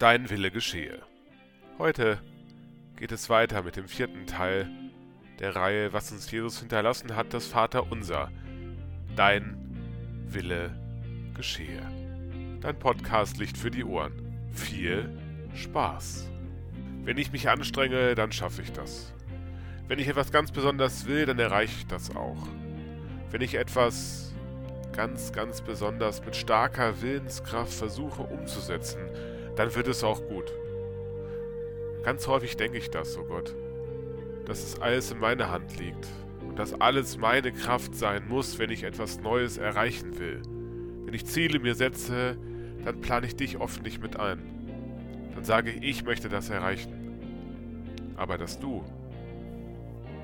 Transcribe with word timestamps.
Dein 0.00 0.30
Wille 0.30 0.50
geschehe. 0.50 0.98
Heute 1.76 2.22
geht 2.96 3.12
es 3.12 3.28
weiter 3.28 3.62
mit 3.62 3.76
dem 3.76 3.86
vierten 3.86 4.26
Teil 4.26 4.66
der 5.40 5.54
Reihe, 5.54 5.92
was 5.92 6.10
uns 6.10 6.30
Jesus 6.30 6.58
hinterlassen 6.58 7.16
hat, 7.16 7.34
das 7.34 7.48
Vaterunser. 7.48 8.30
Dein 9.14 9.58
Wille 10.26 10.70
geschehe. 11.34 11.82
Dein 12.62 12.78
Podcast 12.78 13.36
Licht 13.36 13.58
für 13.58 13.70
die 13.70 13.84
Ohren. 13.84 14.14
Viel 14.54 15.14
Spaß. 15.54 16.30
Wenn 17.04 17.18
ich 17.18 17.30
mich 17.30 17.50
anstrenge, 17.50 18.14
dann 18.14 18.32
schaffe 18.32 18.62
ich 18.62 18.72
das. 18.72 19.12
Wenn 19.86 19.98
ich 19.98 20.08
etwas 20.08 20.32
ganz 20.32 20.50
besonders 20.50 21.04
will, 21.04 21.26
dann 21.26 21.38
erreiche 21.38 21.76
ich 21.76 21.86
das 21.88 22.16
auch. 22.16 22.48
Wenn 23.30 23.42
ich 23.42 23.54
etwas 23.54 24.32
ganz, 24.92 25.30
ganz 25.34 25.60
besonders 25.60 26.24
mit 26.24 26.36
starker 26.36 27.02
Willenskraft 27.02 27.74
versuche 27.74 28.22
umzusetzen, 28.22 29.00
dann 29.60 29.74
wird 29.74 29.88
es 29.88 30.02
auch 30.02 30.26
gut. 30.26 30.54
Ganz 32.02 32.26
häufig 32.26 32.56
denke 32.56 32.78
ich 32.78 32.88
das, 32.88 33.18
oh 33.18 33.24
Gott, 33.24 33.54
dass 34.46 34.64
es 34.64 34.80
alles 34.80 35.10
in 35.10 35.18
meiner 35.18 35.50
Hand 35.50 35.78
liegt 35.78 36.08
und 36.48 36.58
dass 36.58 36.80
alles 36.80 37.18
meine 37.18 37.52
Kraft 37.52 37.94
sein 37.94 38.26
muss, 38.26 38.58
wenn 38.58 38.70
ich 38.70 38.84
etwas 38.84 39.20
Neues 39.20 39.58
erreichen 39.58 40.18
will. 40.18 40.40
Wenn 41.04 41.12
ich 41.12 41.26
Ziele 41.26 41.58
mir 41.58 41.74
setze, 41.74 42.38
dann 42.86 43.02
plane 43.02 43.26
ich 43.26 43.36
dich 43.36 43.60
oft 43.60 43.82
nicht 43.82 44.00
mit 44.00 44.18
ein. 44.18 44.40
Dann 45.34 45.44
sage 45.44 45.72
ich, 45.72 45.82
ich 45.82 46.04
möchte 46.04 46.30
das 46.30 46.48
erreichen. 46.48 48.14
Aber 48.16 48.38
dass 48.38 48.58
du 48.58 48.82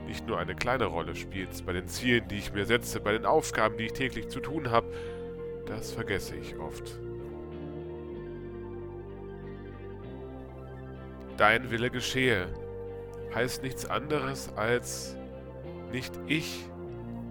nicht 0.06 0.26
nur 0.26 0.38
eine 0.38 0.54
kleine 0.54 0.86
Rolle 0.86 1.14
spielst 1.14 1.66
bei 1.66 1.74
den 1.74 1.88
Zielen, 1.88 2.26
die 2.28 2.36
ich 2.36 2.54
mir 2.54 2.64
setze, 2.64 3.00
bei 3.00 3.12
den 3.12 3.26
Aufgaben, 3.26 3.76
die 3.76 3.84
ich 3.84 3.92
täglich 3.92 4.28
zu 4.28 4.40
tun 4.40 4.70
habe, 4.70 4.90
das 5.66 5.92
vergesse 5.92 6.36
ich 6.36 6.56
oft. 6.58 7.05
Dein 11.36 11.70
Wille 11.70 11.90
geschehe, 11.90 12.48
heißt 13.34 13.62
nichts 13.62 13.86
anderes 13.86 14.50
als 14.56 15.16
nicht 15.92 16.12
ich 16.26 16.68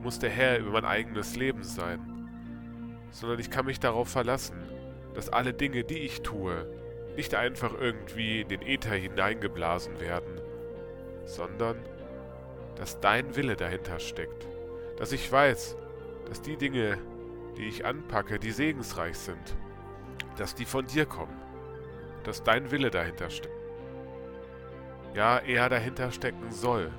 muss 0.02 0.20
der 0.20 0.30
Herr 0.30 0.59
über 0.59 0.72
mein 0.72 0.86
eigenes 0.86 1.36
Leben 1.36 1.64
sein, 1.64 2.30
sondern 3.09 3.39
ich 3.39 3.50
kann 3.50 3.66
mich 3.66 3.80
darauf 3.80 4.08
verlassen, 4.08 4.56
dass 5.14 5.30
alle 5.30 5.53
Dinge, 5.53 5.84
die 5.84 6.00
ich 6.00 6.22
tue, 6.22 6.67
nicht 7.16 7.34
einfach 7.34 7.73
irgendwie 7.80 8.42
in 8.42 8.50
den 8.50 8.62
Äther 8.62 8.94
hineingeblasen 8.94 10.00
werden, 10.00 10.42
sondern 11.23 11.78
dass 12.75 13.00
dein 13.00 13.36
Wille 13.36 13.56
dahinter 13.56 14.00
steckt, 14.00 14.47
dass 14.97 15.12
ich 15.12 15.31
weiß, 15.31 15.75
dass 16.28 16.42
die 16.42 16.58
Dinge, 16.58 16.97
die 17.58 17.67
ich 17.67 17.86
anpacke, 17.86 18.38
die 18.38 18.52
segensreich 18.52 19.17
sind, 19.17 19.56
dass 20.38 20.53
die 20.53 20.66
von 20.66 20.86
dir 20.86 21.06
kommen, 21.06 21.40
dass 22.25 22.44
dein 22.44 22.69
Wille 22.69 22.92
dahinter 22.92 23.30
steckt 23.30 23.65
ja 25.16 25.38
er 25.38 25.70
dahinter 25.70 26.12
stecken 26.12 26.52
soll. 26.52 26.92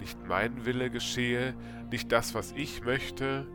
Nicht 0.00 0.18
mein 0.26 0.64
Wille 0.64 0.90
geschehe, 0.90 1.54
nicht 1.90 2.10
das, 2.10 2.34
was 2.34 2.52
ich 2.52 2.82
möchte, 2.82 3.46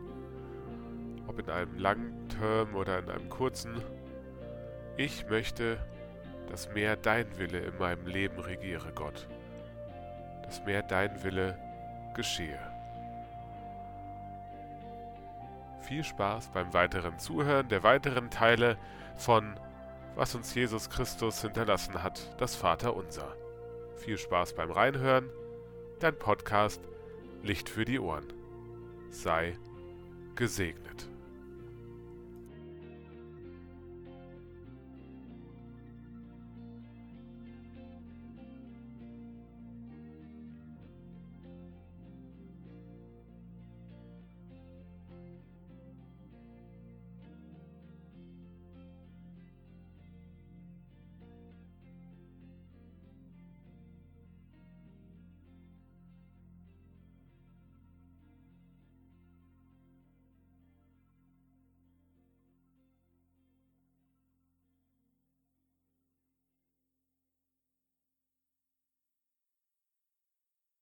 ob 1.26 1.38
in 1.38 1.50
einem 1.50 1.78
langen 1.78 2.28
Term 2.28 2.74
oder 2.74 2.98
in 2.98 3.10
einem 3.10 3.28
kurzen. 3.28 3.82
Ich 4.96 5.28
möchte, 5.28 5.78
dass 6.48 6.72
mehr 6.72 6.96
dein 6.96 7.26
Wille 7.38 7.58
in 7.58 7.76
meinem 7.78 8.06
Leben 8.06 8.38
regiere, 8.38 8.92
Gott. 8.94 9.28
Dass 10.44 10.64
mehr 10.64 10.82
dein 10.82 11.22
Wille 11.22 11.58
geschehe. 12.14 12.58
Viel 15.82 16.04
Spaß 16.04 16.50
beim 16.52 16.72
weiteren 16.72 17.18
Zuhören 17.18 17.68
der 17.68 17.82
weiteren 17.82 18.30
Teile 18.30 18.78
von 19.16 19.54
was 20.16 20.34
uns 20.34 20.54
Jesus 20.54 20.88
Christus 20.88 21.42
hinterlassen 21.42 22.02
hat, 22.02 22.34
das 22.40 22.56
Vaterunser. 22.56 23.36
Viel 23.96 24.18
Spaß 24.18 24.54
beim 24.54 24.70
Reinhören, 24.70 25.28
dein 26.00 26.18
Podcast 26.18 26.80
Licht 27.42 27.68
für 27.68 27.84
die 27.84 28.00
Ohren. 28.00 28.32
Sei 29.10 29.56
gesegnet. 30.34 31.08